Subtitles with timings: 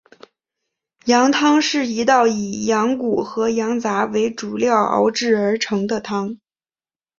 [1.05, 6.39] 羊汤是一道以羊骨和羊杂为主料熬制而成的汤。